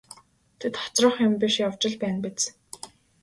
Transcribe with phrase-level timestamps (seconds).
[0.59, 2.39] Тэд хоцрох юм биш явж л байна биз.